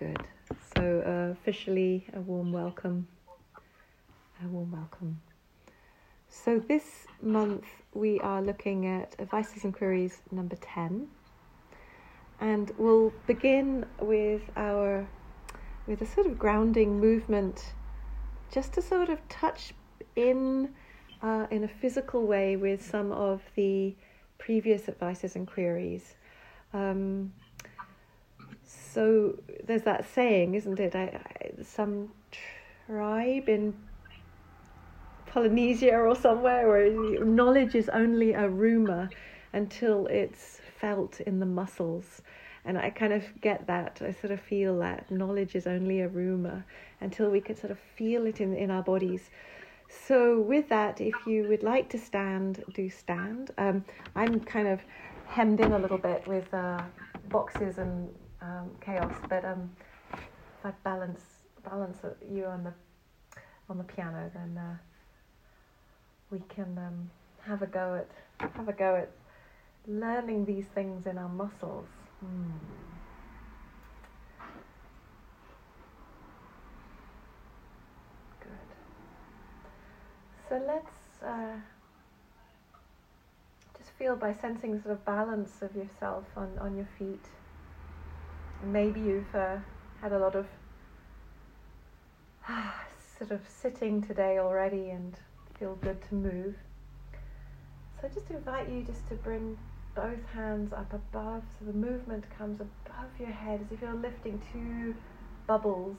[0.00, 0.16] Good.
[0.74, 3.06] So, uh, officially, a warm welcome.
[4.42, 5.20] A warm welcome.
[6.30, 11.06] So, this month we are looking at Advices and Queries number 10.
[12.40, 15.06] And we'll begin with our
[15.86, 17.74] with a sort of grounding movement
[18.50, 19.74] just to sort of touch
[20.16, 20.70] in
[21.20, 23.94] uh, in a physical way with some of the
[24.38, 26.14] previous advices and queries.
[26.72, 27.34] Um,
[28.92, 30.94] so there's that saying, isn't it?
[30.94, 32.10] I, I, some
[32.86, 33.74] tribe in
[35.26, 39.10] Polynesia or somewhere where knowledge is only a rumor
[39.52, 42.22] until it's felt in the muscles.
[42.64, 44.00] And I kind of get that.
[44.04, 46.64] I sort of feel that knowledge is only a rumor
[47.00, 49.30] until we can sort of feel it in, in our bodies.
[50.06, 53.50] So, with that, if you would like to stand, do stand.
[53.58, 54.80] Um, I'm kind of
[55.26, 56.82] hemmed in a little bit with uh,
[57.28, 58.08] boxes and
[58.42, 59.14] um, chaos.
[59.28, 59.70] But um,
[60.12, 61.22] if I balance
[61.64, 61.98] balance
[62.30, 62.72] you on the
[63.68, 64.76] on the piano, then uh,
[66.30, 67.10] we can um,
[67.42, 69.10] have a go at have a go at
[69.86, 71.86] learning these things in our muscles.
[72.20, 72.50] Hmm.
[78.40, 78.50] Good.
[80.48, 81.56] So let's uh,
[83.78, 87.24] just feel by sensing sort of balance of yourself on, on your feet
[88.64, 89.56] maybe you've uh,
[90.00, 90.46] had a lot of
[93.18, 95.14] sort of sitting today already and
[95.58, 96.54] feel good to move.
[97.12, 99.58] So I just invite you just to bring
[99.94, 104.40] both hands up above so the movement comes above your head as if you're lifting
[104.52, 104.94] two
[105.46, 105.96] bubbles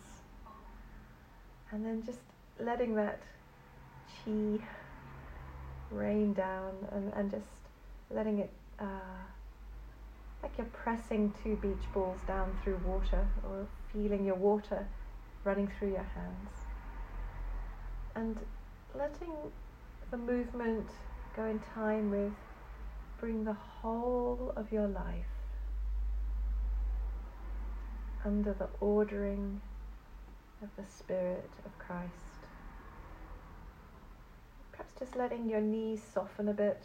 [1.71, 2.19] and then just
[2.59, 3.21] letting that
[4.23, 4.57] chi
[5.89, 7.45] rain down and, and just
[8.09, 8.85] letting it uh,
[10.41, 14.87] like you're pressing two beach balls down through water or feeling your water
[15.43, 16.65] running through your hands.
[18.15, 18.37] And
[18.93, 19.33] letting
[20.09, 20.89] the movement
[21.35, 22.33] go in time with
[23.19, 25.25] bring the whole of your life
[28.25, 29.61] under the ordering
[30.61, 32.47] of the Spirit of Christ.
[34.71, 36.83] Perhaps just letting your knees soften a bit,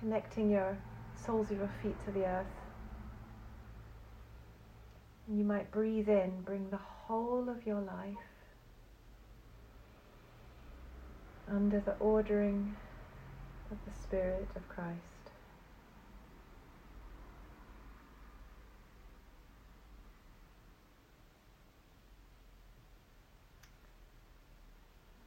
[0.00, 0.78] connecting your
[1.24, 2.46] soles of your feet to the earth.
[5.26, 8.16] And you might breathe in, bring the whole of your life
[11.50, 12.76] under the ordering
[13.70, 14.96] of the Spirit of Christ.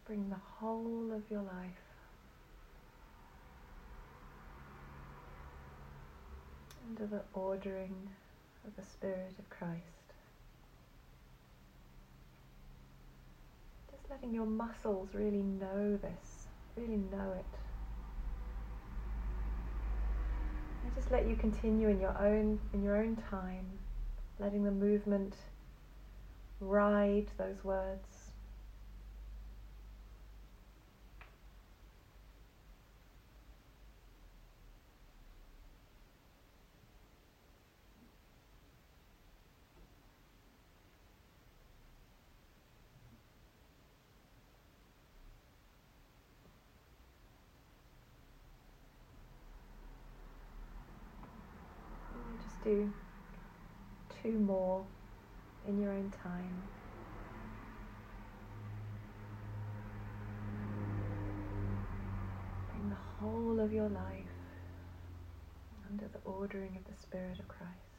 [0.05, 1.90] Bring the whole of your life
[6.91, 7.95] under the ordering
[8.67, 9.79] of the Spirit of Christ.
[13.89, 17.45] Just letting your muscles really know this, really know it.
[20.83, 23.65] And just let you continue in your own in your own time,
[24.39, 25.35] letting the movement
[26.59, 28.21] ride those words.
[52.63, 52.93] do
[54.31, 54.85] two more
[55.67, 56.61] in your own time.
[62.69, 64.13] Bring the whole of your life
[65.89, 67.91] under the ordering of the Spirit of Christ.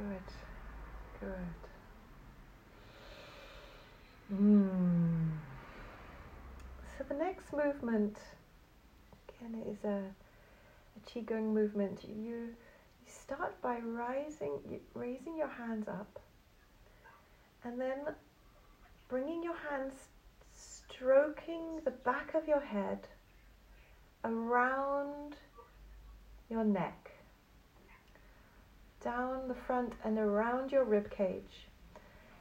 [0.00, 0.22] Good.
[1.20, 1.60] Good.
[4.32, 5.30] Mm.
[6.96, 8.16] So the next movement,
[9.28, 10.02] again, is a,
[10.96, 12.00] a qigong movement.
[12.04, 12.48] You you
[13.06, 14.58] start by rising,
[14.94, 16.20] raising your hands up,
[17.64, 17.98] and then
[19.08, 19.94] bringing your hands,
[20.54, 23.06] stroking the back of your head
[24.24, 25.36] around
[26.48, 27.10] your neck
[29.02, 31.68] down the front and around your rib cage.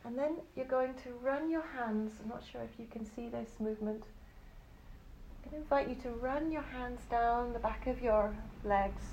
[0.05, 2.19] And then you're going to run your hands.
[2.21, 4.03] I'm not sure if you can see this movement.
[5.43, 9.03] I'm going to invite you to run your hands down the back of your legs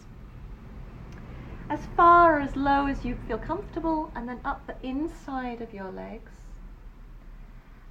[1.69, 5.91] as far as low as you feel comfortable, and then up the inside of your
[5.91, 6.31] legs.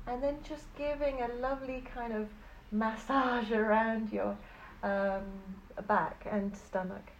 [0.07, 2.29] And then just giving a lovely kind of
[2.71, 4.37] massage around your
[4.83, 5.23] um,
[5.87, 7.11] back and stomach.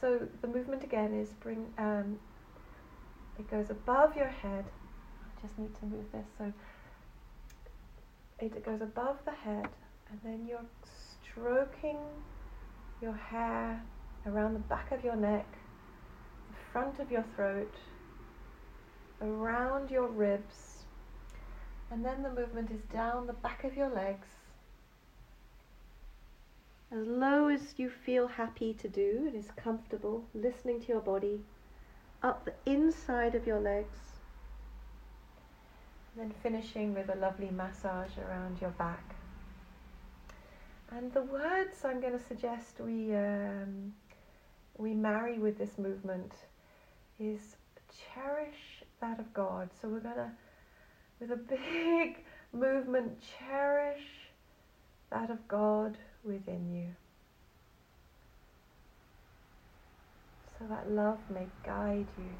[0.00, 2.18] So the movement again is bring um,
[3.38, 4.64] it goes above your head.
[5.22, 6.52] I just need to move this so
[8.38, 9.68] it goes above the head,
[10.10, 10.58] and then you're
[11.22, 11.98] stroking
[13.00, 13.82] your hair
[14.26, 15.46] around the back of your neck,
[16.50, 17.74] the front of your throat,
[19.22, 20.84] around your ribs,
[21.90, 24.26] and then the movement is down the back of your legs.
[26.92, 31.40] As low as you feel happy to do, it is comfortable, listening to your body,
[32.22, 33.98] up the inside of your legs,
[36.12, 39.14] and then finishing with a lovely massage around your back.
[40.92, 43.92] And the words I'm going to suggest we um,
[44.76, 46.32] we marry with this movement
[47.18, 47.56] is
[48.14, 49.70] cherish that of God.
[49.80, 50.30] So we're going to,
[51.20, 54.02] with a big movement, cherish
[55.10, 56.88] that of God within you.
[60.58, 62.32] So that love may guide you.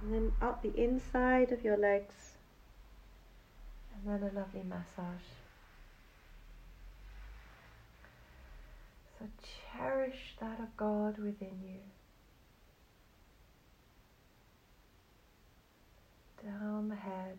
[0.00, 2.36] And then up the inside of your legs,
[3.94, 5.28] and then a lovely massage.
[9.18, 9.26] So
[9.76, 11.80] cherish that of God within you.
[16.44, 17.38] down the head,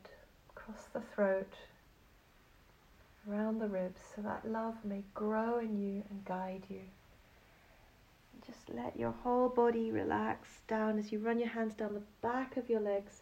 [0.49, 1.53] across the throat,
[3.29, 6.81] around the ribs, so that love may grow in you and guide you.
[8.49, 12.57] Just let your whole body relax down as you run your hands down the back
[12.57, 13.21] of your legs,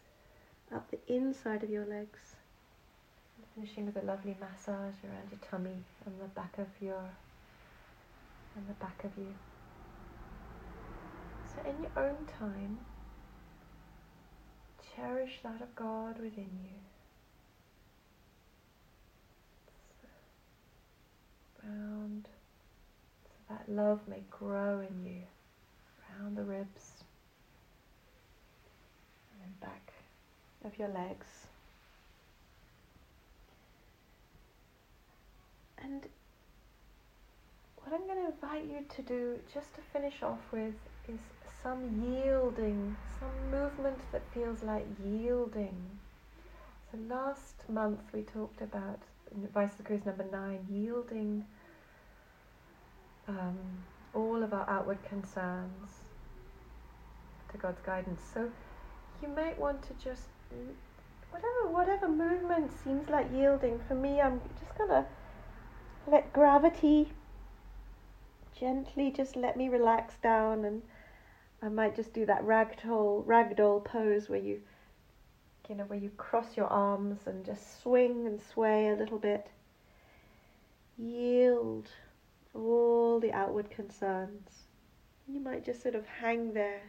[0.74, 2.36] up the inside of your legs,
[3.54, 7.10] finishing with a lovely massage around your tummy and the back of your
[8.56, 9.34] and the back of you.
[11.54, 12.78] So in your own time,
[14.96, 16.70] cherish that of God within you.
[21.62, 22.28] Round,
[23.48, 25.22] that love may grow in you,
[26.20, 27.04] around the ribs,
[29.42, 29.92] and back
[30.64, 31.26] of your legs.
[35.82, 36.06] And
[37.78, 40.74] what I'm going to invite you to do, just to finish off with,
[41.08, 41.20] is
[41.62, 45.74] some yielding, some movement that feels like yielding.
[46.90, 49.00] So last month we talked about
[49.34, 51.44] in Advice of the Cruise number nine, yielding
[53.28, 53.58] um,
[54.14, 55.90] all of our outward concerns
[57.52, 58.22] to God's guidance.
[58.34, 58.50] So
[59.22, 60.28] you might want to just
[61.30, 63.80] whatever whatever movement seems like yielding.
[63.86, 65.06] For me, I'm just gonna
[66.06, 67.12] let gravity
[68.58, 70.82] gently just let me relax down and
[71.62, 74.60] I might just do that ragdoll ragdoll pose where you
[75.68, 79.48] you know where you cross your arms and just swing and sway a little bit.
[80.96, 81.88] Yield
[82.58, 84.64] all the outward concerns.
[85.26, 86.82] You might just sort of hang there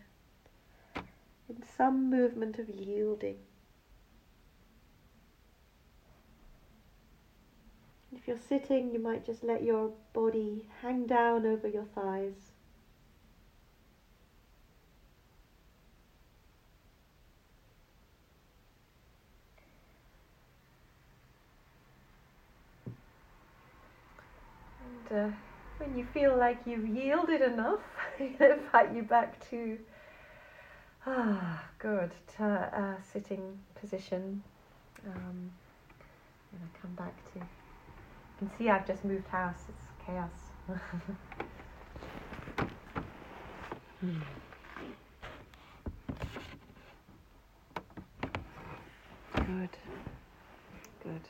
[0.96, 3.38] in some movement of yielding.
[8.12, 12.52] If you're sitting, you might just let your body hang down over your thighs.
[25.12, 25.30] uh,
[25.80, 27.80] when you feel like you've yielded enough,
[28.20, 29.78] invite you back to
[31.06, 34.44] ah good to, uh, sitting position.
[35.08, 35.52] Um,
[36.52, 37.40] and I come back to.
[37.40, 37.48] You
[38.38, 39.64] can see I've just moved house.
[39.70, 40.52] It's chaos.
[44.02, 44.20] hmm.
[49.46, 49.78] Good.
[51.04, 51.28] Good.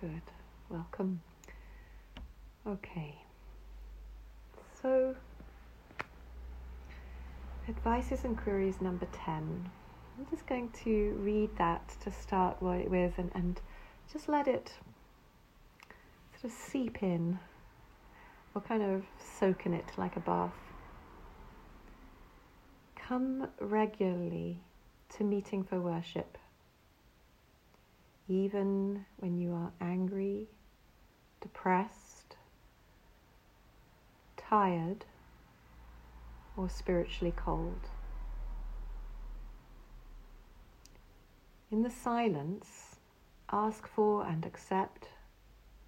[0.00, 0.22] Good.
[0.70, 1.20] Welcome.
[2.66, 3.20] Okay.
[4.80, 5.14] So,
[7.68, 9.68] advices and queries number 10.
[10.18, 13.60] I'm just going to read that to start with and, and
[14.10, 14.72] just let it
[16.40, 17.38] sort of seep in
[18.54, 19.04] or kind of
[19.38, 20.54] soak in it like a bath.
[22.96, 24.60] Come regularly
[25.18, 26.38] to meeting for worship
[28.30, 30.46] even when you are angry,
[31.40, 32.36] depressed,
[34.36, 35.04] tired,
[36.56, 37.88] or spiritually cold.
[41.72, 42.96] In the silence,
[43.50, 45.08] ask for and accept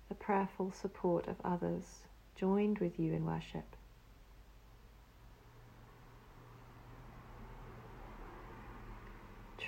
[0.08, 2.00] the prayerful support of others
[2.34, 3.76] joined with you in worship.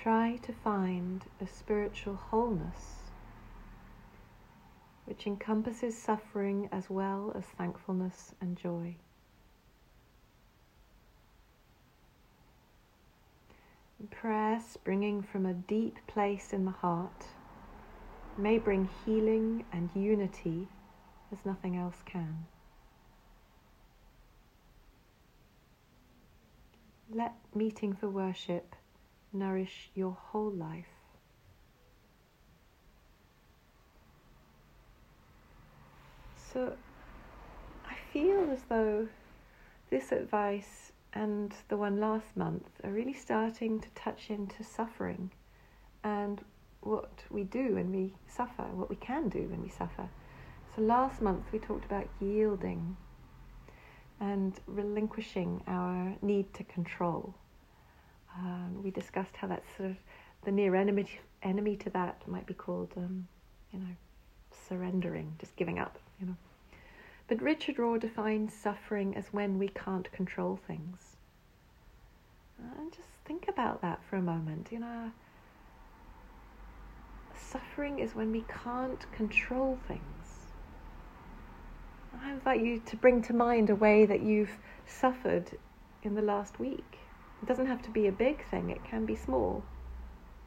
[0.05, 3.09] Try to find a spiritual wholeness
[5.05, 8.97] which encompasses suffering as well as thankfulness and joy.
[14.11, 17.25] Prayer springing from a deep place in the heart
[18.37, 20.67] may bring healing and unity
[21.31, 22.45] as nothing else can.
[27.11, 28.75] Let meeting for worship
[29.35, 30.85] nourish your whole life.
[36.53, 36.73] So
[37.85, 39.07] I feel as though
[39.89, 45.31] this advice and the one last month are really starting to touch into suffering
[46.03, 46.43] and
[46.81, 50.09] what we do when we suffer, what we can do when we suffer.
[50.75, 52.95] So last month we talked about yielding
[54.19, 57.35] and relinquishing our need to control.
[58.37, 59.97] Um, we discussed how that's sort of
[60.43, 61.07] the near enemy
[61.41, 63.27] enemy to that might be called, um,
[63.71, 63.95] you know,
[64.67, 66.35] surrendering, just giving up, you know.
[67.27, 71.15] But Richard Rohr defines suffering as when we can't control things.
[72.77, 74.69] And just think about that for a moment.
[74.71, 75.11] You know,
[77.35, 80.01] suffering is when we can't control things.
[82.23, 85.51] I invite you to bring to mind a way that you've suffered
[86.03, 86.97] in the last week.
[87.41, 89.63] It doesn't have to be a big thing, it can be small.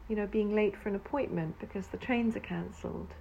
[0.09, 3.15] You know, being late for an appointment because the trains are cancelled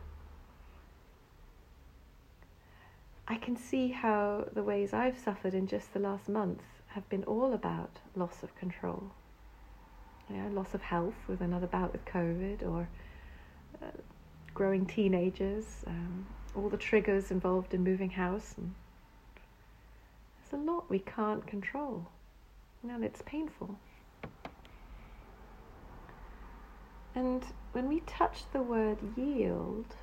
[3.27, 7.25] I can see how the ways I've suffered in just the last month have been
[7.25, 9.11] all about loss of control.
[10.29, 12.89] Know, loss of health with another bout with COVID or
[13.81, 13.91] uh,
[14.53, 18.55] growing teenagers, um, all the triggers involved in moving house.
[18.57, 18.73] And
[20.39, 22.07] there's a lot we can't control,
[22.83, 23.77] and it's painful.
[27.15, 29.95] And when we touch the word yield,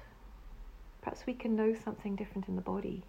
[1.03, 3.05] perhaps we can know something different in the body.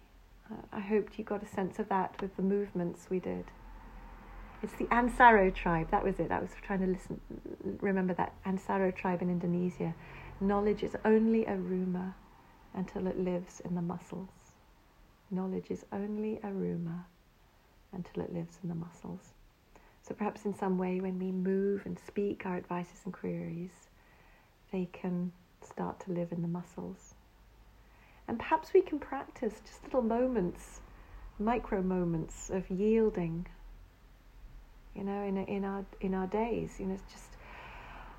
[0.72, 3.46] I hoped you got a sense of that with the movements we did.
[4.62, 6.30] It's the Asaro tribe, that was it.
[6.30, 7.20] I was trying to listen,
[7.80, 9.94] remember that Asaro tribe in Indonesia.
[10.40, 12.14] Knowledge is only a rumor
[12.74, 14.28] until it lives in the muscles.
[15.30, 17.06] Knowledge is only a rumor
[17.92, 19.32] until it lives in the muscles.
[20.06, 23.88] So perhaps in some way, when we move and speak our advices and queries,
[24.70, 25.32] they can
[25.62, 27.14] start to live in the muscles.
[28.28, 30.80] And perhaps we can practice just little moments,
[31.40, 33.46] micro moments of yielding,
[34.94, 36.76] you know, in, in, our, in our days.
[36.78, 37.30] You know, just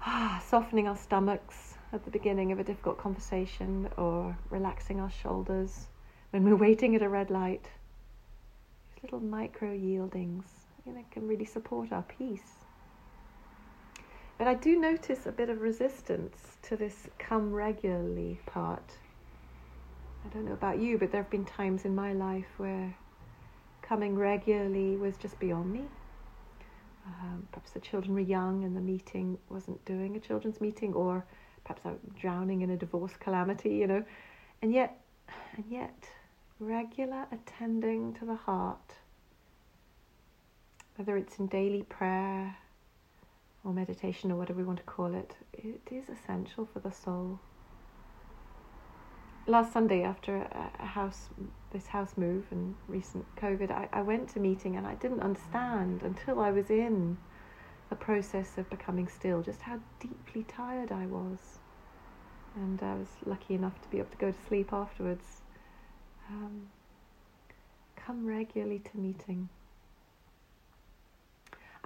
[0.01, 5.87] ah, softening our stomachs at the beginning of a difficult conversation or relaxing our shoulders
[6.31, 7.69] when we're waiting at a red light.
[8.95, 10.43] These little micro yieldings,
[10.87, 12.55] you know, can really support our peace.
[14.37, 18.93] But I do notice a bit of resistance to this come regularly part
[20.27, 22.93] I don't know about you, but there have been times in my life where
[23.81, 25.85] coming regularly was just beyond me.
[27.05, 31.25] Um, perhaps the children were young and the meeting wasn't doing a children's meeting, or
[31.63, 34.03] perhaps I was drowning in a divorce calamity, you know.
[34.61, 34.99] And yet,
[35.55, 36.09] and yet,
[36.59, 38.95] regular attending to the heart,
[40.97, 42.57] whether it's in daily prayer
[43.63, 47.39] or meditation or whatever we want to call it, it is essential for the soul
[49.47, 50.35] last Sunday after
[50.79, 51.29] a, house
[51.71, 56.01] this house move and recent COVID, I, I went to meeting and I didn't understand
[56.03, 57.17] until I was in
[57.89, 61.59] the process of becoming still just how deeply tired I was.
[62.55, 65.41] And I was lucky enough to be able to go to sleep afterwards.
[66.29, 66.69] Um,
[67.95, 69.49] come regularly to meeting.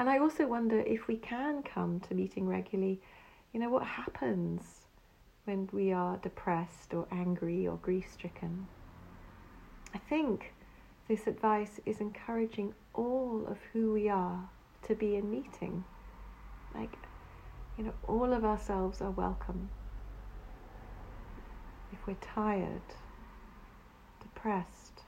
[0.01, 3.00] And I also wonder if we can come to meeting regularly,
[3.53, 4.88] you know, what happens
[5.43, 8.65] when we are depressed or angry or grief stricken.
[9.93, 10.55] I think
[11.08, 14.50] this advice is encouraging all of who we are
[14.88, 15.84] to be in meeting.
[16.74, 16.98] Like,
[17.77, 19.70] you know, all of ourselves are welcome.
[21.93, 22.96] If we're tired,
[24.20, 25.01] depressed,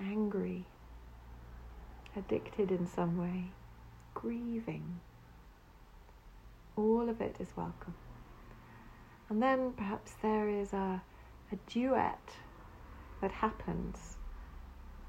[0.00, 0.66] angry,
[2.16, 3.52] addicted in some way,
[4.14, 5.00] grieving,
[6.76, 7.94] all of it is welcome.
[9.28, 11.02] And then perhaps there is a,
[11.52, 12.36] a duet
[13.20, 14.16] that happens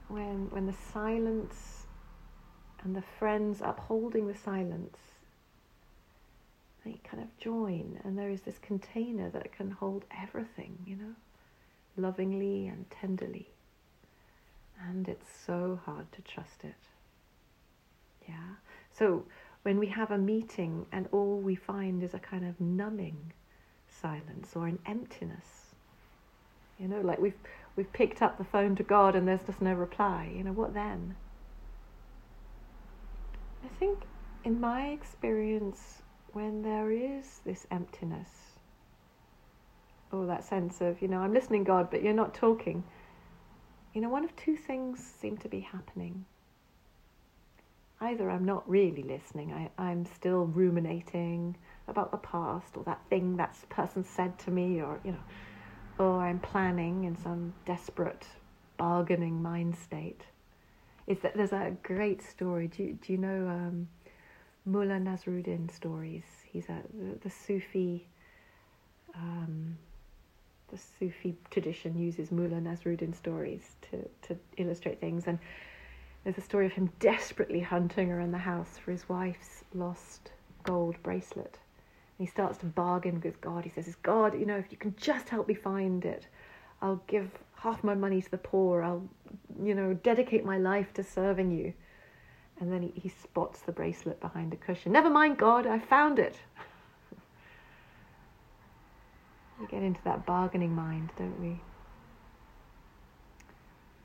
[0.08, 1.86] when, when the silence
[2.84, 4.98] and the friends upholding the silence,
[6.86, 11.16] they kind of join, and there is this container that can hold everything, you know,
[11.98, 13.50] lovingly and tenderly.
[14.88, 16.76] And it's so hard to trust it.
[18.28, 18.56] Yeah.
[18.92, 19.26] So
[19.64, 23.34] when we have a meeting and all we find is a kind of numbing
[23.90, 25.76] silence or an emptiness,
[26.80, 27.38] you know, like we've
[27.76, 30.74] we've picked up the phone to God and there's just no reply, you know, what
[30.74, 31.16] then?
[33.64, 34.00] I think
[34.44, 36.02] in my experience
[36.34, 38.30] when there is this emptiness
[40.12, 42.84] or that sense of, you know, I'm listening God but you're not talking,
[43.94, 46.26] you know, one of two things seem to be happening
[48.02, 53.38] either I'm not really listening, I, I'm still ruminating about the past or that thing
[53.38, 55.24] that person said to me, or, you know,
[55.98, 58.26] or I'm planning in some desperate
[58.78, 60.22] bargaining mind state.
[61.08, 62.68] Is that there's a great story.
[62.68, 63.88] Do you, do you know um,
[64.66, 66.26] Mullah Nasruddin stories?
[66.46, 68.08] He's a the, the Sufi.
[69.16, 69.78] Um,
[70.70, 75.40] the Sufi tradition uses Mullah Nasruddin stories to, to illustrate things, and
[76.28, 80.32] there's a story of him desperately hunting around the house for his wife's lost
[80.64, 81.58] gold bracelet.
[82.20, 83.64] And he starts to bargain with God.
[83.64, 86.28] He says, God, you know, if you can just help me find it,
[86.82, 88.84] I'll give half my money to the poor.
[88.84, 89.08] I'll,
[89.64, 91.72] you know, dedicate my life to serving you.
[92.60, 94.92] And then he, he spots the bracelet behind a cushion.
[94.92, 96.38] Never mind, God, I found it.
[99.62, 101.62] we get into that bargaining mind, don't we?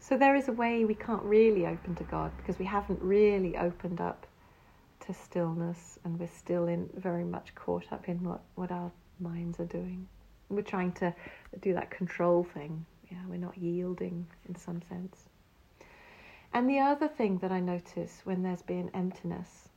[0.03, 3.57] So there is a way we can't really open to God because we haven't really
[3.57, 4.27] opened up
[5.07, 8.91] to stillness and we're still in very much caught up in what, what our
[9.21, 10.09] minds are doing.
[10.49, 11.15] We're trying to
[11.61, 12.85] do that control thing.
[13.13, 15.29] Yeah, we're not yielding in some sense.
[16.53, 19.69] And the other thing that I notice when there's been emptiness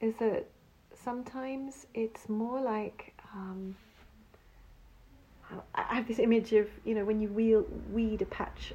[0.00, 0.46] is that
[0.94, 3.76] sometimes it's more like um,
[5.74, 7.28] I have this image of you know when you
[7.92, 8.72] weed a patch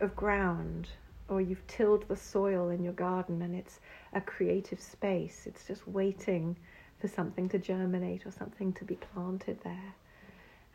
[0.00, 0.88] of ground
[1.28, 3.80] or you've tilled the soil in your garden and it's
[4.12, 5.42] a creative space.
[5.46, 6.56] It's just waiting
[7.00, 9.94] for something to germinate or something to be planted there.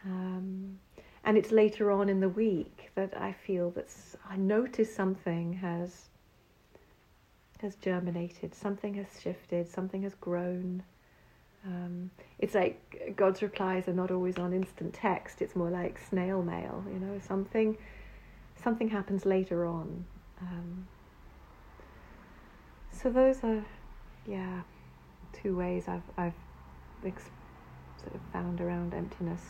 [0.05, 0.79] Um,
[1.23, 3.93] and it's later on in the week that I feel that
[4.29, 6.09] I notice something has
[7.61, 10.83] has germinated, something has shifted, something has grown.
[11.65, 15.41] Um, it's like God's replies are not always on instant text.
[15.41, 16.83] It's more like snail mail.
[16.87, 17.77] You know, something
[18.63, 20.05] something happens later on.
[20.41, 20.87] Um,
[22.91, 23.63] so those are,
[24.25, 24.61] yeah,
[25.33, 26.33] two ways I've I've
[27.05, 27.29] ex-
[28.01, 29.41] sort of found around emptiness.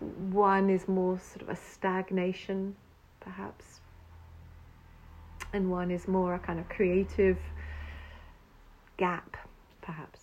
[0.00, 2.74] One is more sort of a stagnation,
[3.20, 3.80] perhaps,
[5.52, 7.38] and one is more a kind of creative
[8.96, 9.36] gap,
[9.80, 10.20] perhaps.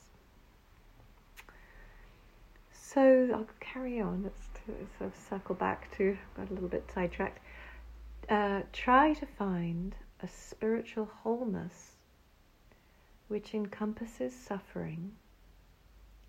[2.71, 4.23] So I'll carry on.
[4.23, 4.49] Let's
[4.97, 7.39] sort of circle back to got a little bit sidetracked
[8.31, 11.97] uh, try to find a spiritual wholeness
[13.27, 15.11] which encompasses suffering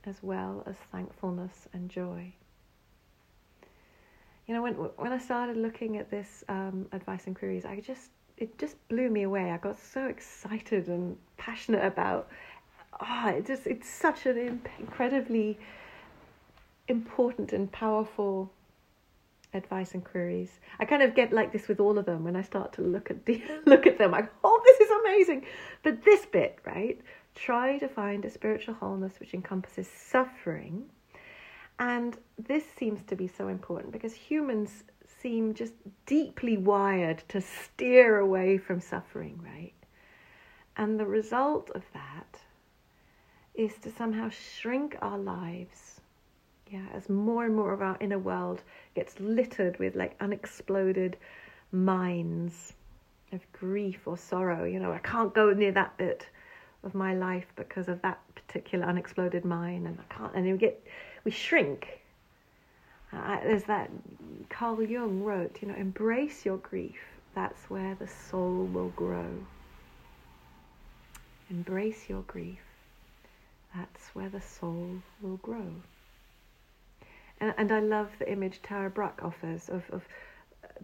[0.05, 2.33] as well as thankfulness and joy.
[4.47, 8.11] You know, when when I started looking at this um, advice and queries, I just
[8.37, 9.53] it just blew me away.
[9.53, 12.29] I got so excited and passionate about.
[13.01, 15.57] Ah, oh, it just it's such an incredibly
[16.89, 18.51] important and powerful
[19.55, 20.61] advice and queries.
[20.79, 23.11] I kind of get like this with all of them when I start to look
[23.11, 24.15] at the, look at them.
[24.45, 25.47] Oh, this is amazing.
[25.83, 27.01] But this bit, right?
[27.35, 30.85] Try to find a spiritual wholeness which encompasses suffering.
[31.79, 34.85] And this seems to be so important because humans
[35.21, 35.75] seem just
[36.07, 39.73] deeply wired to steer away from suffering, right?
[40.77, 42.41] And the result of that
[43.55, 46.01] is to somehow shrink our lives
[46.73, 48.63] yeah, as more and more of our inner world
[48.95, 51.19] gets littered with like unexploded
[51.71, 52.73] mines
[53.31, 56.27] of grief or sorrow, you know, I can't go near that bit
[56.83, 60.83] of my life because of that particular unexploded mine, and I can't, and we get,
[61.25, 62.01] we shrink.
[63.13, 63.91] Uh, there's that
[64.49, 66.97] Carl Jung wrote, you know, embrace your grief.
[67.35, 69.31] That's where the soul will grow.
[71.51, 72.61] Embrace your grief.
[73.77, 75.75] That's where the soul will grow.
[77.43, 80.07] And, I love the image Tara Brach offers of, of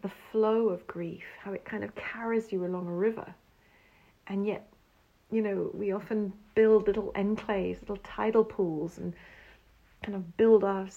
[0.02, 3.32] the flow of grief, how it kind of carries you along a river.
[4.26, 4.68] And yet,
[5.30, 9.14] you know, we often build little enclaves, little tidal pools, and
[10.02, 10.88] kind of build our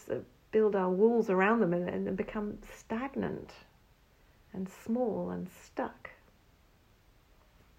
[0.51, 3.51] build our walls around them, and, and become stagnant
[4.53, 6.09] and small and stuck.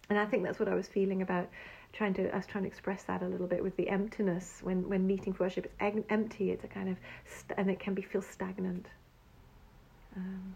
[0.08, 1.48] And I think that's what I was feeling about
[1.92, 4.60] trying to was trying to express that a little bit with the emptiness.
[4.62, 6.50] When when meeting for worship it's empty.
[6.50, 8.86] It's a kind of st- and it can be feel stagnant.
[10.16, 10.54] Um,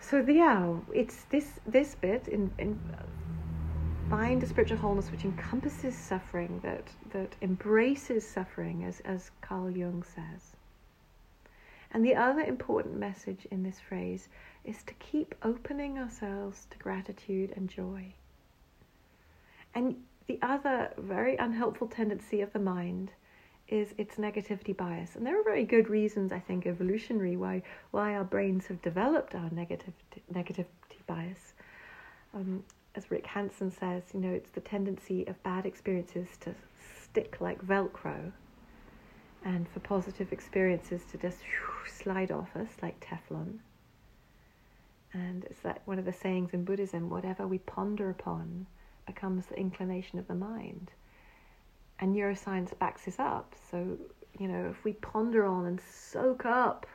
[0.00, 2.78] so the, yeah it's this this bit in in
[4.08, 10.02] find a spiritual wholeness which encompasses suffering that that embraces suffering as as Carl Jung
[10.02, 10.56] says.
[11.90, 14.28] And the other important message in this phrase
[14.64, 18.12] is to keep opening ourselves to gratitude and joy.
[19.74, 23.12] And the other very unhelpful tendency of the mind
[23.68, 25.14] is its negativity bias.
[25.14, 29.34] And there are very good reasons, I think, evolutionary, why, why our brains have developed
[29.34, 29.92] our negative,
[30.32, 30.66] negativity
[31.06, 31.52] bias.
[32.34, 36.54] Um, as Rick Hanson says, you know, it's the tendency of bad experiences to
[37.02, 38.32] stick like Velcro
[39.44, 43.58] and for positive experiences to just whew, slide off us like Teflon.
[45.12, 48.66] And it's that one of the sayings in Buddhism whatever we ponder upon
[49.08, 50.92] becomes the inclination of the mind.
[51.98, 53.54] And neuroscience backs this up.
[53.70, 53.98] So,
[54.38, 56.86] you know, if we ponder on and soak up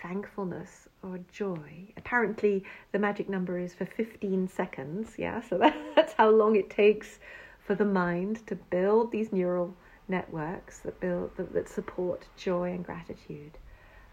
[0.00, 5.14] thankfulness or joy, apparently the magic number is for 15 seconds.
[5.18, 5.58] Yeah, so
[5.96, 7.18] that's how long it takes
[7.66, 9.74] for the mind to build these neural
[10.06, 13.58] networks that build that, support joy and gratitude.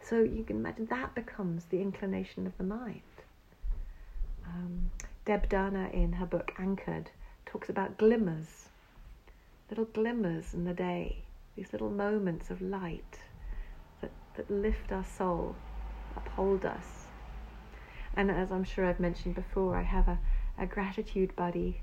[0.02, 3.02] So you can imagine that becomes the inclination of the mind.
[4.48, 4.90] Um,
[5.24, 7.12] Deb Dana, in her book Anchored,
[7.46, 8.70] talks about glimmers,
[9.70, 11.18] little glimmers in the day,
[11.56, 13.20] these little moments of light
[14.02, 15.56] that, that lift our soul,
[16.16, 17.06] uphold us.
[18.16, 20.18] And as I'm sure I've mentioned before, I have a,
[20.58, 21.82] a gratitude buddy,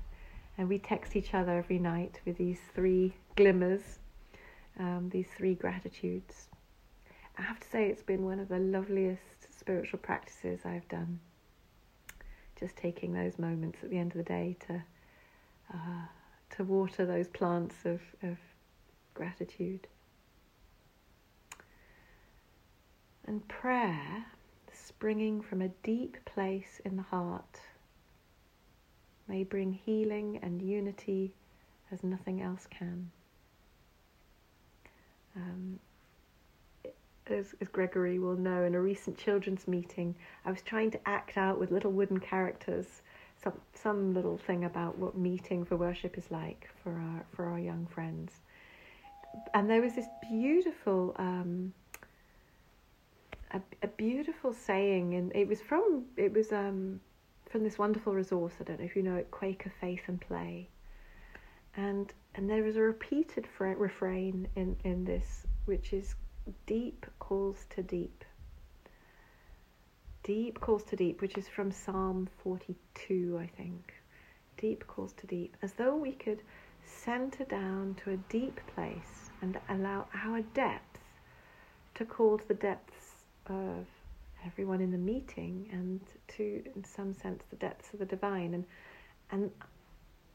[0.57, 3.99] and we text each other every night with these three glimmers,
[4.77, 6.49] um, these three gratitudes.
[7.37, 11.21] I have to say, it's been one of the loveliest spiritual practices I've done.
[12.59, 14.83] Just taking those moments at the end of the day to
[15.73, 16.07] uh,
[16.55, 18.37] to water those plants of, of
[19.13, 19.87] gratitude.
[23.25, 24.25] And prayer,
[24.73, 27.61] springing from a deep place in the heart,
[29.27, 31.35] may bring healing and unity
[31.91, 33.11] as nothing else can.
[35.35, 35.79] Um,
[37.31, 40.15] as, as, Gregory will know, in a recent children's meeting,
[40.45, 43.01] I was trying to act out with little wooden characters
[43.41, 47.59] some some little thing about what meeting for worship is like for our for our
[47.59, 48.33] young friends.
[49.53, 51.73] And there was this beautiful um,
[53.51, 56.99] a, a beautiful saying, and it was from it was um,
[57.49, 58.53] from this wonderful resource.
[58.59, 60.67] I don't know if you know it, Quaker Faith and Play.
[61.77, 66.15] And and there is a repeated refrain in in this, which is
[66.65, 68.23] deep calls to deep.
[70.23, 73.93] Deep calls to deep, which is from Psalm 42, I think.
[74.57, 76.41] Deep calls to deep, as though we could
[76.85, 80.99] center down to a deep place and allow our depth
[81.95, 83.85] to call to the depths of
[84.45, 88.53] everyone in the meeting and to, in some sense, the depths of the divine.
[88.53, 88.65] And,
[89.31, 89.51] and,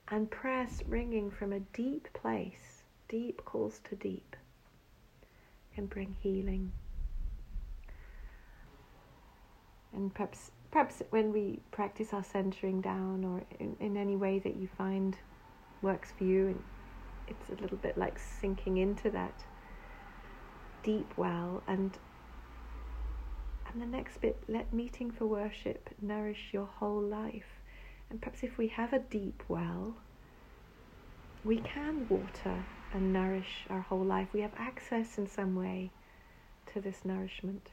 [0.08, 4.36] and prayer ringing from a deep place, deep calls to deep,
[5.74, 6.72] can bring healing.
[9.92, 14.56] And perhaps perhaps when we practice our centering down or in, in any way that
[14.56, 15.16] you find
[15.82, 16.62] works for you and
[17.28, 19.44] it's a little bit like sinking into that
[20.82, 21.96] deep well and
[23.72, 27.60] and the next bit let meeting for worship nourish your whole life.
[28.10, 29.94] And perhaps if we have a deep well
[31.44, 35.90] we can water and nourish our whole life we have access in some way
[36.72, 37.68] to this nourishment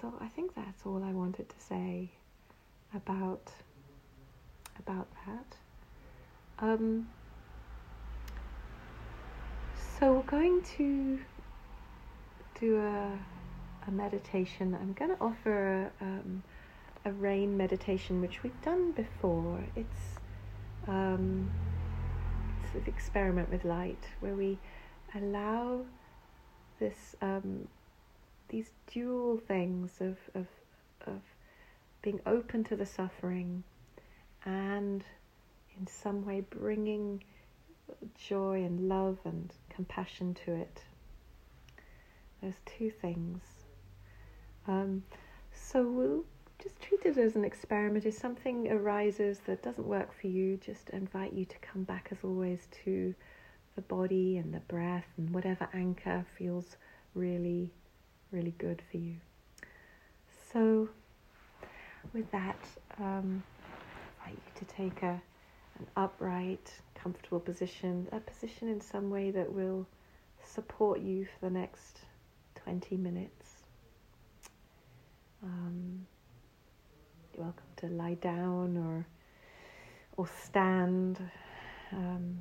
[0.00, 2.10] so I think that's all I wanted to say
[2.94, 3.50] about
[4.78, 6.64] about that.
[6.64, 7.08] Um,
[9.98, 11.18] so we're going to
[12.60, 13.18] do a,
[13.86, 14.76] a meditation.
[14.80, 16.42] I'm going to offer a, um,
[17.04, 19.64] a rain meditation, which we've done before.
[19.74, 20.18] It's
[20.86, 21.50] um,
[22.86, 24.58] experiment with light, where we
[25.14, 25.82] allow
[26.78, 27.68] this um,
[28.48, 30.46] these dual things of, of,
[31.06, 31.20] of
[32.02, 33.64] being open to the suffering
[34.44, 35.04] and
[35.78, 37.22] in some way bringing
[38.16, 40.82] joy and love and compassion to it.
[42.42, 43.42] Those two things.
[44.68, 45.02] Um,
[45.52, 46.24] so we'll
[46.66, 48.04] just treat it as an experiment.
[48.04, 52.18] If something arises that doesn't work for you, just invite you to come back as
[52.24, 53.14] always to
[53.76, 56.76] the body and the breath and whatever anchor feels
[57.14, 57.70] really
[58.32, 59.14] really good for you.
[60.52, 60.88] So
[62.12, 62.58] with that,
[62.98, 63.42] um,
[64.24, 65.20] I invite you to take a,
[65.78, 69.86] an upright, comfortable position, a position in some way that will
[70.44, 72.00] support you for the next
[72.64, 73.62] 20 minutes.
[75.42, 76.06] Um,
[77.36, 79.06] you're welcome to lie down or
[80.16, 81.18] or stand,
[81.92, 82.38] um,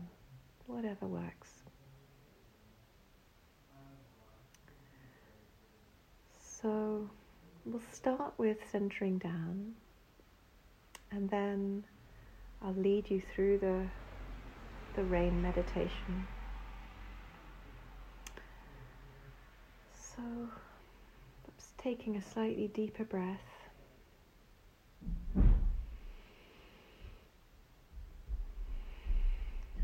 [0.66, 1.50] whatever works.
[6.40, 7.10] So
[7.66, 9.74] we'll start with centering down,
[11.12, 11.84] and then
[12.62, 13.88] I'll lead you through the
[14.94, 16.28] the rain meditation.
[19.94, 20.22] So,
[21.78, 23.55] taking a slightly deeper breath.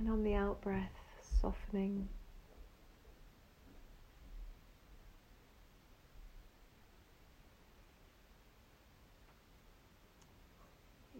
[0.02, 0.90] And on the out breath,
[1.42, 2.10] softening.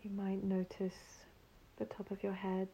[0.02, 0.96] You might notice
[1.78, 2.70] the top of your head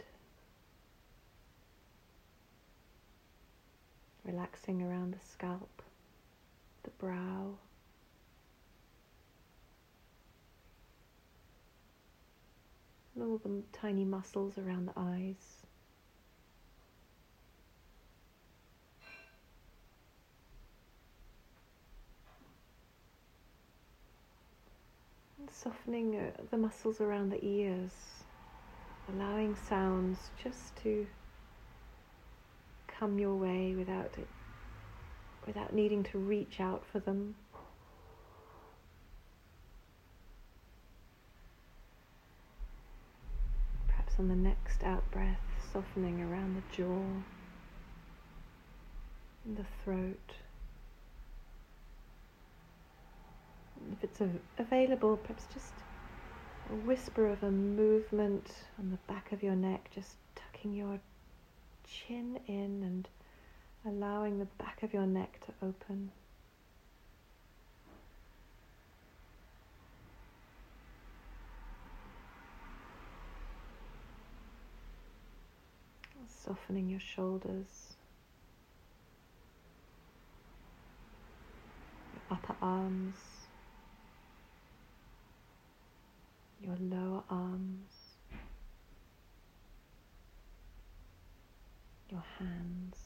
[4.24, 5.82] relaxing around the scalp,
[6.84, 7.58] the brow.
[13.14, 15.67] And all the tiny muscles around the eyes.
[25.64, 27.92] Softening uh, the muscles around the ears,
[29.10, 31.08] allowing sounds just to
[32.88, 34.28] come your way without it,
[35.46, 37.36] without needing to reach out for them.
[43.88, 45.40] Perhaps on the next out breath,
[45.74, 47.02] softening around the jaw
[49.46, 50.34] and the throat.
[53.92, 54.22] If it's
[54.58, 55.84] available, perhaps just
[56.70, 61.00] a whisper of a movement on the back of your neck, just tucking your
[61.86, 63.08] chin in and
[63.86, 66.12] allowing the back of your neck to open.
[76.46, 77.96] Softening your shoulders,
[82.14, 83.37] your upper arms.
[86.68, 87.92] Your lower arms,
[92.12, 92.98] your hands.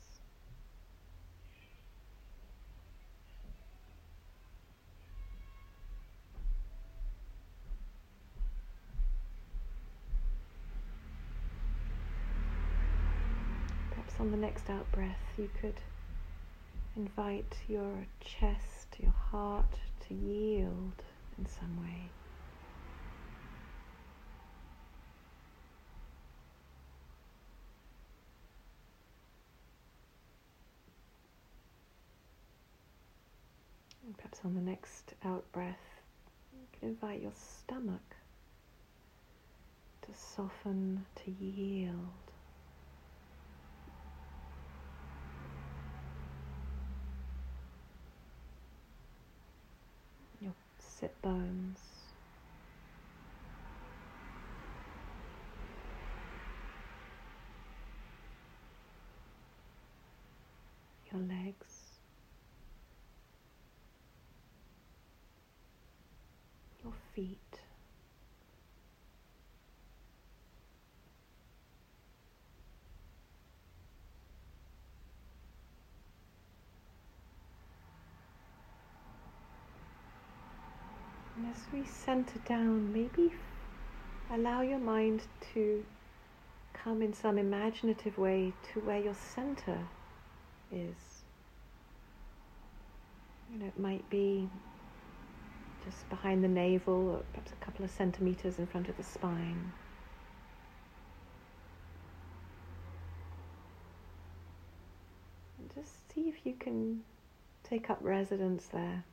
[13.91, 15.75] Perhaps on the next out breath, you could
[16.97, 19.65] invite your chest, your heart
[20.07, 21.03] to yield
[21.37, 22.09] in some way.
[34.11, 36.01] And perhaps on the next out breath,
[36.51, 38.17] you can invite your stomach
[40.01, 41.95] to soften, to yield.
[50.41, 51.79] Your sit bones.
[61.13, 61.80] Your legs.
[67.21, 67.37] Feet.
[81.37, 83.31] And as we center down, maybe
[84.31, 85.21] allow your mind
[85.53, 85.83] to
[86.73, 89.77] come in some imaginative way to where your center
[90.71, 91.23] is.
[93.51, 94.49] You know, it might be
[95.83, 99.71] just behind the navel, or perhaps a couple of centimeters in front of the spine.
[105.59, 107.03] And just see if you can
[107.63, 109.03] take up residence there.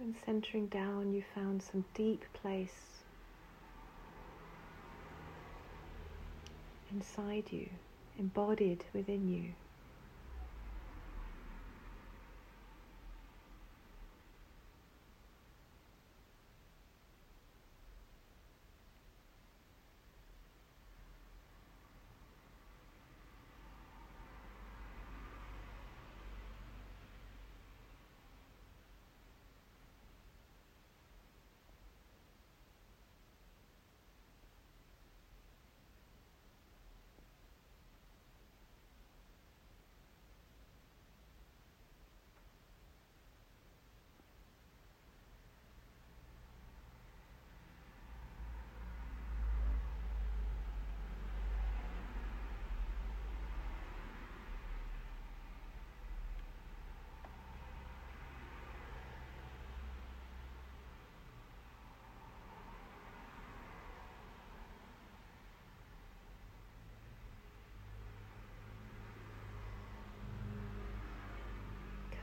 [0.00, 2.97] And centering down, you found some deep place
[6.92, 7.68] inside you,
[8.18, 9.52] embodied within you.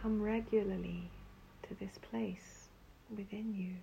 [0.05, 1.09] Come regularly
[1.67, 2.69] to this place
[3.09, 3.73] within you.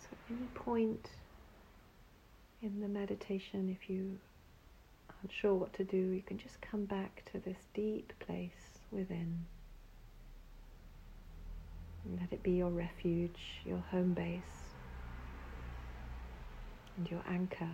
[0.00, 1.10] So, any point
[2.62, 4.16] in the meditation, if you
[5.32, 9.46] sure what to do, you can just come back to this deep place within.
[12.04, 14.74] And let it be your refuge, your home base,
[16.96, 17.70] and your anchor.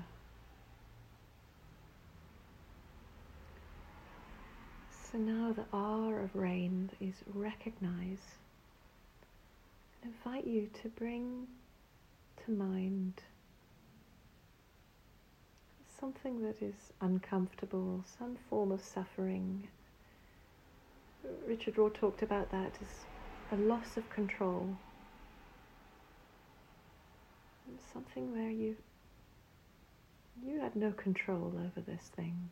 [4.91, 8.21] So now the R of rain is recognize
[10.03, 11.49] and invite you to bring
[12.45, 13.21] to mind
[16.01, 19.69] something that is uncomfortable, some form of suffering.
[21.47, 22.89] Richard Rohr talked about that as
[23.53, 24.77] a loss of control.
[27.93, 28.77] Something where you
[30.45, 32.49] you had no control over this thing.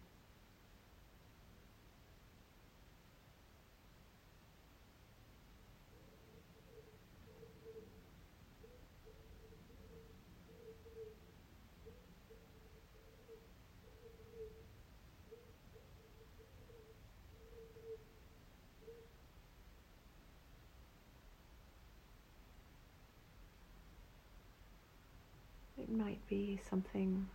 [25.99, 27.27] Might be something,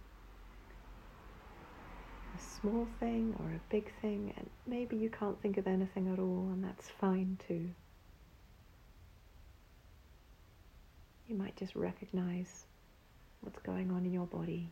[2.35, 6.19] a small thing or a big thing, and maybe you can't think of anything at
[6.19, 7.69] all, and that's fine too.
[11.27, 12.65] You might just recognize
[13.41, 14.69] what's going on in your body.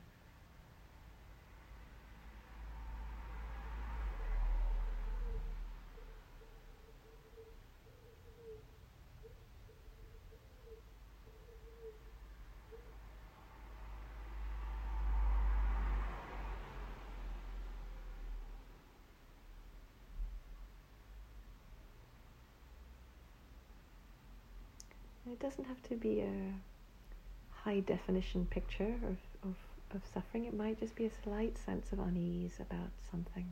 [25.32, 26.54] It doesn't have to be a
[27.64, 29.56] high definition picture of, of,
[29.96, 33.46] of suffering, it might just be a slight sense of unease about something.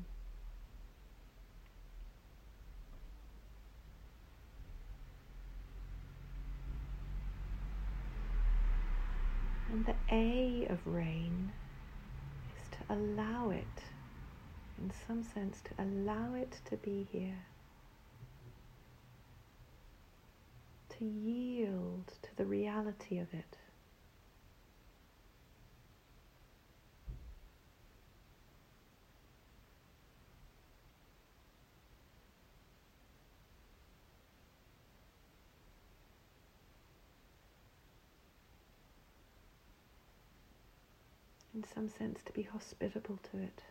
[9.72, 11.54] And the A of rain
[12.62, 13.66] is to allow it,
[14.78, 17.38] in some sense, to allow it to be here.
[21.00, 23.58] To yield to the reality of it.
[41.56, 43.64] In some sense, to be hospitable to it.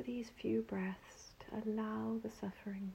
[0.00, 2.92] For these few breaths to allow the suffering.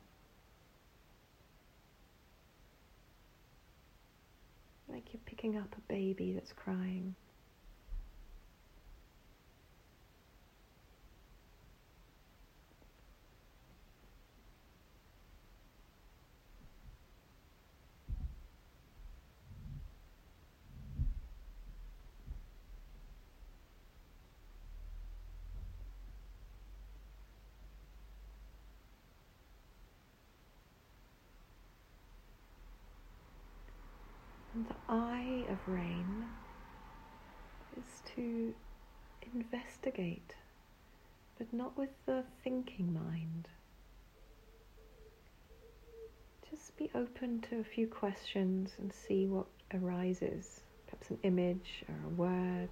[4.88, 7.16] Like you're picking up a baby that's crying.
[34.68, 36.26] The eye of rain
[37.78, 38.53] is to
[39.34, 40.34] investigate,
[41.38, 43.47] but not with the thinking mind.
[46.49, 51.95] Just be open to a few questions and see what arises, perhaps an image or
[52.05, 52.70] a word.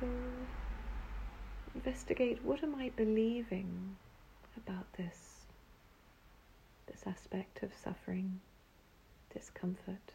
[0.00, 0.06] So
[1.74, 3.96] investigate what am I believing
[4.56, 5.46] about this,
[6.86, 8.40] this aspect of suffering,
[9.32, 10.12] discomfort.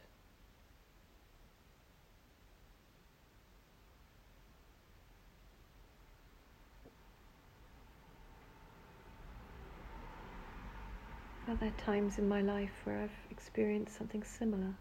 [11.48, 14.74] Are there times in my life where I've experienced something similar?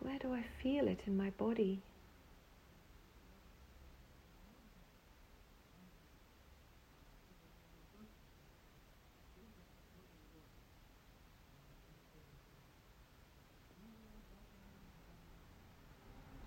[0.00, 1.80] Where do I feel it in my body?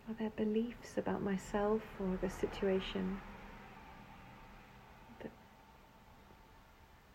[0.07, 3.19] Are there beliefs about myself or the situation
[5.21, 5.31] that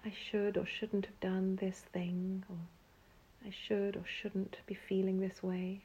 [0.04, 2.56] I should or shouldn't have done this thing, or
[3.46, 5.82] I should or shouldn't be feeling this way?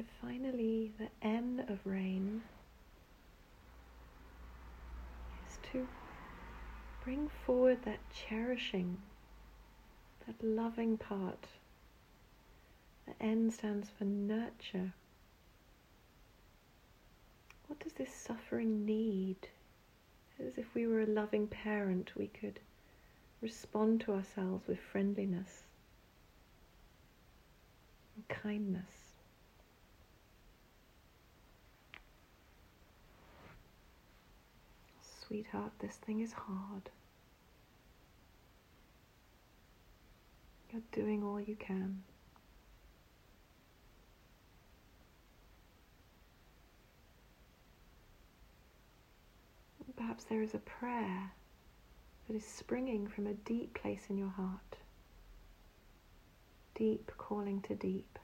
[0.00, 2.40] And finally, the N of rain
[5.46, 5.86] is to
[7.04, 8.96] bring forward that cherishing,
[10.26, 11.48] that loving part.
[13.06, 14.94] The N stands for nurture.
[17.66, 19.48] What does this suffering need?
[20.42, 22.58] As if we were a loving parent, we could
[23.42, 25.64] respond to ourselves with friendliness
[28.16, 28.99] and kindness.
[35.30, 36.90] Sweetheart, this thing is hard.
[40.72, 42.02] You're doing all you can.
[49.96, 51.30] Perhaps there is a prayer
[52.26, 54.78] that is springing from a deep place in your heart,
[56.74, 58.18] deep calling to deep.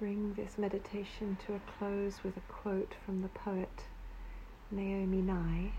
[0.00, 3.84] bring this meditation to a close with a quote from the poet
[4.70, 5.72] Naomi Nye.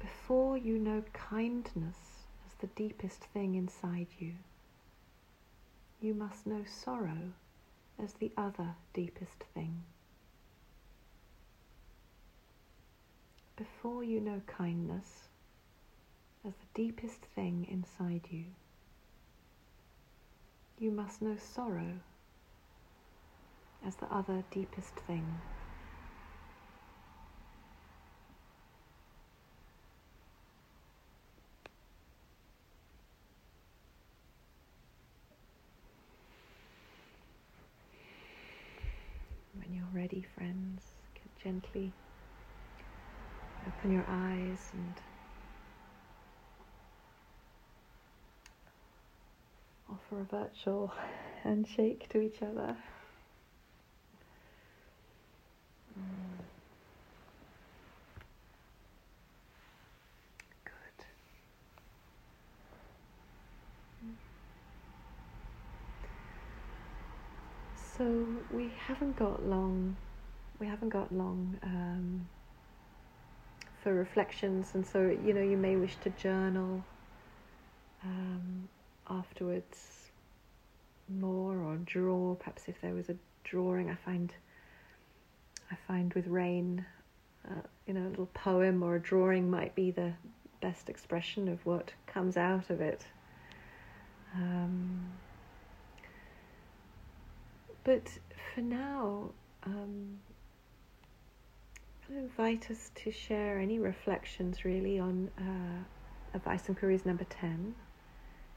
[0.00, 1.98] Before you know kindness
[2.46, 4.32] as the deepest thing inside you,
[6.00, 7.32] you must know sorrow
[8.02, 9.82] as the other deepest thing.
[13.56, 15.28] Before you know kindness
[16.42, 18.44] as the deepest thing inside you,
[20.78, 22.00] you must know sorrow
[23.86, 25.40] as the other deepest thing.
[39.54, 40.82] When you're ready, friends,
[41.42, 41.92] gently
[43.66, 45.00] open your eyes and
[49.90, 50.92] offer a virtual
[51.42, 52.76] handshake to each other.
[60.64, 61.04] Good.
[67.98, 69.96] So we haven't got long.
[70.58, 72.28] We haven't got long um,
[73.82, 76.84] for reflections, and so you know you may wish to journal.
[78.04, 78.68] Um,
[79.08, 80.10] afterwards
[81.08, 84.34] more or draw perhaps if there was a drawing i find
[85.70, 86.84] i find with rain
[87.48, 87.54] uh,
[87.86, 90.12] you know a little poem or a drawing might be the
[90.60, 93.06] best expression of what comes out of it.
[94.34, 95.12] Um,
[97.84, 98.10] but
[98.54, 99.30] for now
[99.64, 100.18] um,
[102.10, 107.74] I invite us to share any reflections really on uh, advice and queries number 10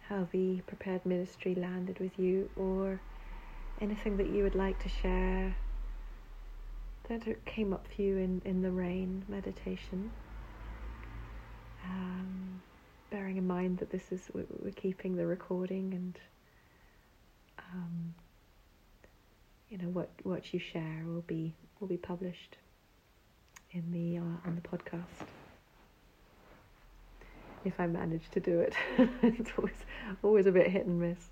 [0.09, 2.99] how the prepared ministry landed with you, or
[3.79, 5.55] anything that you would like to share
[7.07, 10.11] that came up for you in, in the rain meditation.
[11.83, 12.61] Um,
[13.09, 16.19] bearing in mind that this is we're keeping the recording and
[17.57, 18.13] um,
[19.69, 22.57] you know what what you share will be will be published
[23.71, 25.38] in the uh, on the podcast.
[27.65, 28.73] If I manage to do it.
[29.23, 29.73] it's always
[30.23, 31.29] always a bit hit and miss.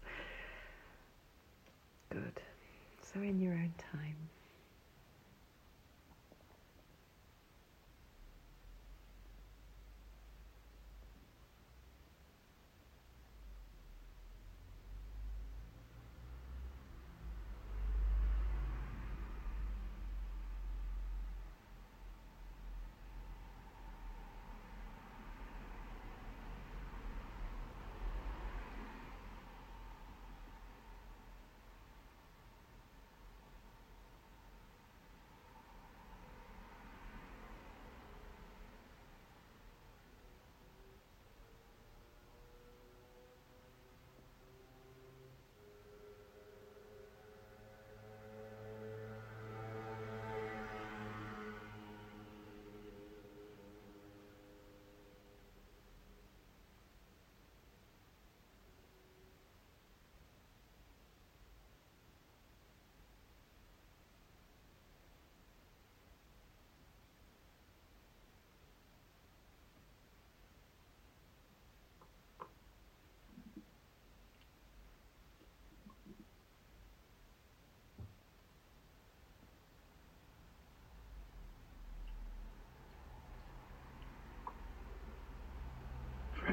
[2.09, 2.41] Good.
[3.01, 4.15] So in your own time.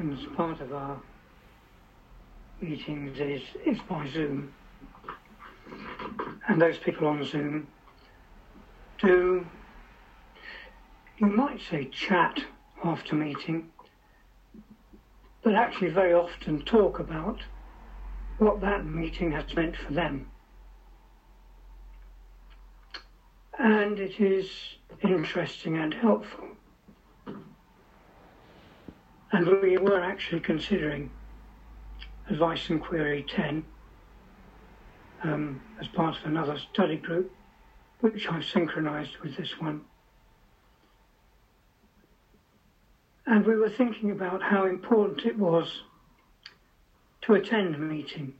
[0.04, 1.00] Friends, part of our
[2.60, 4.52] meetings is, is by Zoom.
[6.48, 7.66] And those people on Zoom
[8.98, 9.46] do,
[11.18, 12.44] you might say, chat
[12.82, 13.70] after meeting,
[15.42, 17.40] but actually very often talk about
[18.38, 20.28] what that meeting has meant for them.
[23.58, 24.50] And it is
[25.02, 26.53] interesting and helpful.
[29.34, 31.10] And we were actually considering
[32.30, 33.64] Advice and Query 10
[35.24, 37.34] um, as part of another study group,
[37.98, 39.80] which I've synchronized with this one.
[43.26, 45.82] And we were thinking about how important it was
[47.22, 48.34] to attend a meeting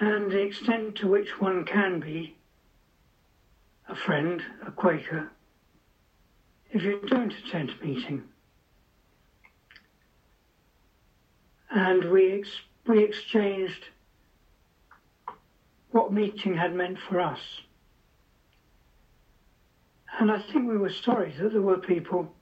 [0.00, 2.36] and the extent to which one can be
[3.88, 5.30] a friend, a Quaker,
[6.72, 8.24] if you don't attend a meeting.
[11.74, 13.86] And we, ex- we exchanged
[15.90, 17.40] what meeting had meant for us.
[20.18, 22.32] And I think we were sorry that there were people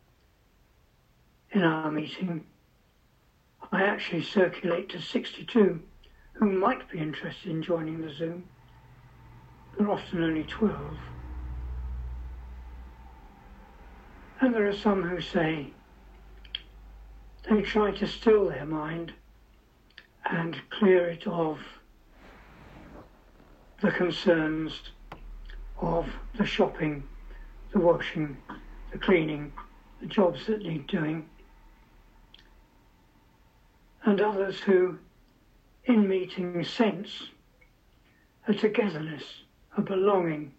[1.53, 2.45] in our meeting.
[3.73, 5.81] I actually circulate to 62
[6.33, 8.45] who might be interested in joining the Zoom.
[9.79, 10.77] There are often only 12.
[14.41, 15.73] And there are some who say
[17.49, 19.13] they try to still their mind
[20.29, 21.59] and clear it of
[23.81, 24.81] the concerns
[25.81, 26.07] of
[26.37, 27.03] the shopping,
[27.73, 28.37] the washing,
[28.93, 29.53] the cleaning,
[30.01, 31.29] the jobs that need doing,
[34.05, 34.99] and others who,
[35.85, 37.29] in meeting, sense
[38.49, 39.43] a togetherness,
[39.77, 40.53] a belonging,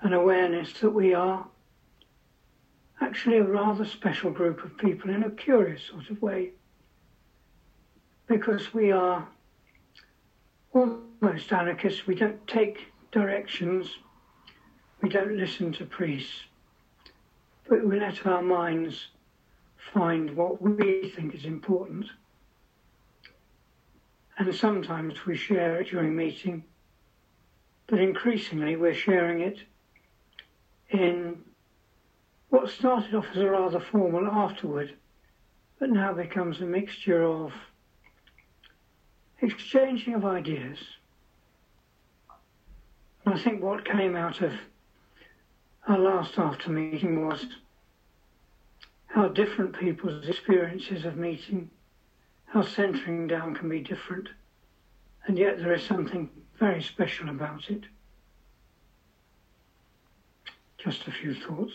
[0.00, 1.46] an awareness that we are
[3.00, 6.50] actually a rather special group of people in a curious sort of way
[8.28, 9.26] because we are
[10.72, 12.06] almost anarchists.
[12.06, 13.88] We don't take directions,
[15.00, 16.42] we don't listen to priests,
[17.68, 19.08] but we let our minds
[19.94, 22.06] find what we think is important.
[24.38, 26.62] And sometimes we share it during meeting,
[27.86, 29.58] but increasingly we're sharing it
[30.90, 31.38] in
[32.50, 34.94] what started off as a rather formal afterward,
[35.78, 37.52] but now becomes a mixture of
[39.40, 40.78] exchanging of ideas.
[43.24, 44.52] And I think what came out of
[45.86, 47.46] our last after meeting was
[49.06, 51.70] how different people's experiences of meeting,
[52.46, 54.28] how centering down can be different,
[55.26, 57.84] and yet there is something very special about it.
[60.78, 61.72] Just a few thoughts.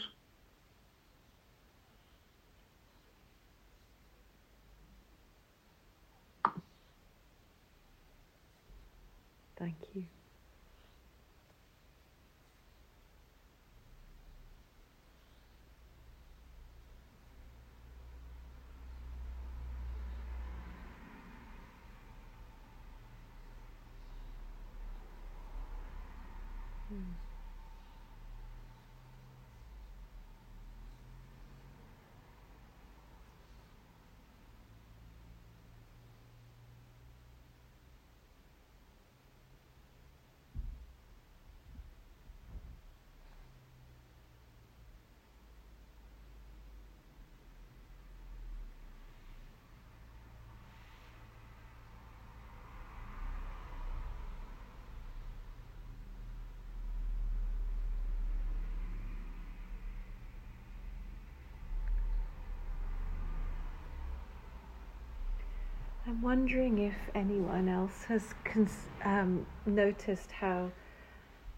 [66.13, 70.69] I'm wondering if anyone else has cons- um, noticed how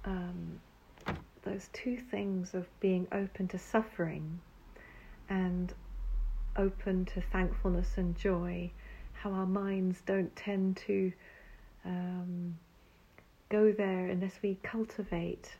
[0.05, 0.61] um,
[1.43, 4.39] those two things of being open to suffering
[5.27, 5.73] and
[6.55, 8.71] open to thankfulness and joy,
[9.11, 11.11] how our minds don't tend to
[11.83, 12.57] um,
[13.49, 15.51] go there unless we cultivate,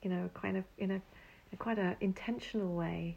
[0.00, 1.02] you know, kind of in a,
[1.50, 3.16] in quite a intentional way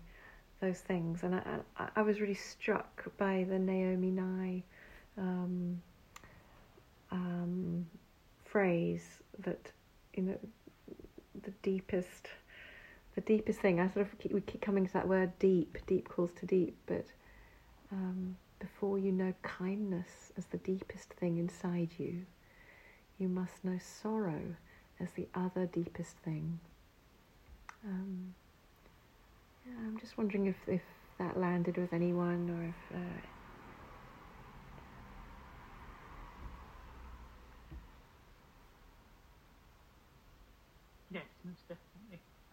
[0.62, 1.22] those things.
[1.22, 4.64] And I, I, I was really struck by the Naomi Nye
[5.20, 5.82] um,
[7.12, 7.86] um,
[8.46, 9.04] phrase
[9.40, 9.72] that,
[10.14, 10.38] you know,
[11.44, 12.28] the deepest,
[13.16, 13.80] the deepest thing.
[13.80, 15.78] I sort of keep, we keep coming to that word deep.
[15.88, 17.06] Deep calls to deep, but
[17.92, 22.26] um, before you know kindness as the deepest thing inside you,
[23.18, 24.56] you must know sorrow
[25.00, 26.60] as the other deepest thing.
[27.86, 28.34] Um,
[29.66, 30.82] yeah, I'm just wondering if, if
[31.18, 32.98] that landed with anyone or if.
[32.98, 33.22] Uh,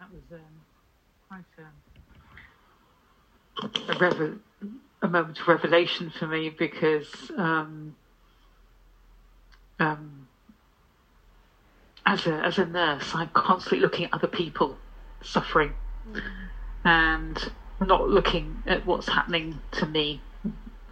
[0.07, 0.39] That was um,
[1.27, 1.45] quite
[3.73, 4.39] um, a, revel-
[5.01, 7.95] a moment of revelation for me because um,
[9.79, 10.27] um,
[12.05, 14.77] as a as a nurse, I'm constantly looking at other people
[15.21, 15.73] suffering
[16.09, 16.21] mm.
[16.85, 17.51] and
[17.81, 20.21] not looking at what's happening to me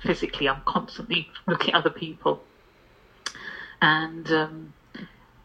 [0.01, 0.49] physically.
[0.49, 2.43] I'm constantly looking at other people.
[3.81, 4.73] And um,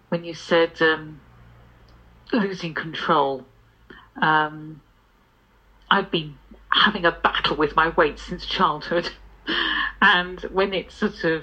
[0.08, 1.20] when you said um,
[2.32, 3.44] losing control.
[4.20, 4.80] Um,
[5.90, 6.36] I've been
[6.72, 9.10] having a battle with my weight since childhood,
[10.02, 11.42] and when it's sort of,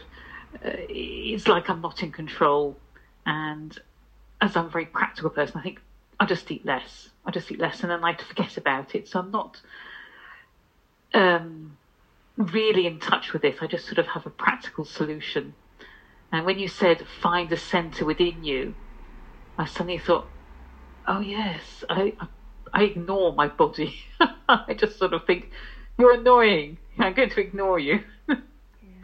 [0.63, 2.77] uh, it's like I'm not in control.
[3.25, 3.77] And
[4.39, 5.81] as I'm a very practical person, I think
[6.19, 7.09] I just eat less.
[7.25, 9.07] I just eat less, and then I forget about it.
[9.07, 9.61] So I'm not
[11.13, 11.77] um,
[12.37, 13.57] really in touch with this.
[13.61, 15.55] I just sort of have a practical solution.
[16.31, 18.75] And when you said find a center within you,
[19.57, 20.27] I suddenly thought,
[21.07, 22.27] oh yes, I I
[22.75, 23.95] ignore my body.
[24.49, 25.51] I just sort of think
[25.97, 26.77] you're annoying.
[26.99, 27.99] I'm going to ignore you.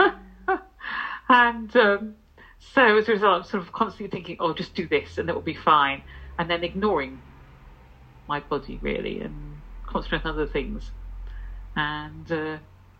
[1.29, 2.15] and um,
[2.73, 5.35] so as a result, I'm sort of constantly thinking, oh, just do this and it
[5.35, 6.03] will be fine,
[6.37, 7.21] and then ignoring
[8.27, 10.91] my body really and concentrating on other things.
[11.75, 12.57] And uh,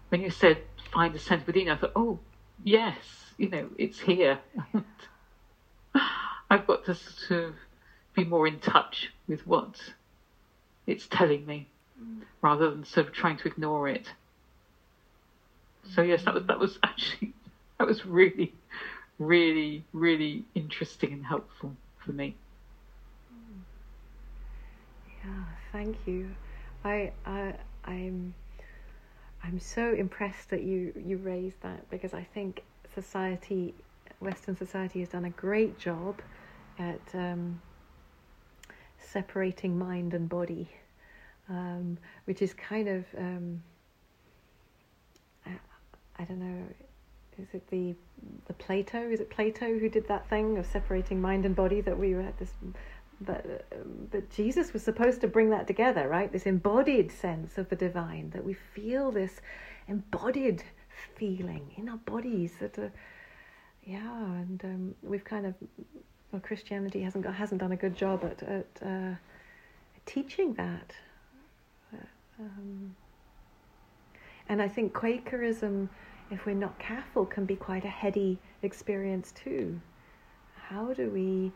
[0.10, 0.60] when you said
[0.92, 2.20] find the center within, I thought, oh
[2.64, 2.98] yes,
[3.38, 4.40] you know, it's here.
[6.50, 7.56] I've got to sort of
[8.14, 9.80] be more in touch with what
[10.88, 11.68] it's telling me
[12.02, 12.22] mm.
[12.42, 14.08] rather than sort of trying to ignore it.
[15.96, 17.34] So yes, that was that was actually
[17.78, 18.54] that was really,
[19.20, 21.76] really, really interesting and helpful
[22.06, 22.36] for me.
[25.24, 26.30] Yeah, thank you.
[26.84, 27.54] I I
[27.86, 28.34] I'm
[29.44, 32.64] I'm so impressed that you you raised that because I think
[32.96, 33.74] society,
[34.20, 36.22] Western society, has done a great job
[36.80, 37.62] at um,
[39.12, 40.70] separating mind and body,
[41.50, 43.62] um, which is kind of um,
[45.46, 45.52] I,
[46.20, 46.64] I, don't know.
[47.38, 47.96] Is it the
[48.48, 49.10] the Plato?
[49.10, 52.38] Is it Plato who did that thing of separating mind and body that we had
[52.38, 52.52] this?
[53.22, 53.66] But
[54.12, 56.32] but Jesus was supposed to bring that together, right?
[56.32, 59.42] This embodied sense of the divine that we feel this
[59.88, 60.64] embodied
[61.16, 62.92] feeling in our bodies that are
[63.86, 65.56] yeah, and um, we've kind of
[66.34, 69.16] well, Christianity hasn't got, hasn't done a good job at at uh,
[70.06, 70.94] teaching that.
[72.40, 72.96] Um,
[74.50, 75.90] and I think Quakerism,
[76.32, 79.80] if we're not careful, can be quite a heady experience too.
[80.68, 81.52] How do we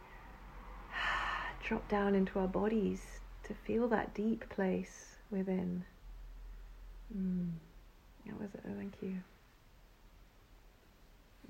[1.67, 3.01] drop down into our bodies
[3.45, 5.83] to feel that deep place within?
[7.15, 7.49] Mm.
[8.27, 8.61] That was it.
[8.67, 9.15] Oh, thank you.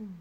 [0.02, 0.14] Mm.